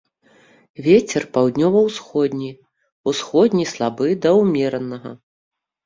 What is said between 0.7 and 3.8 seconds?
Вецер паўднёва-ўсходні, усходні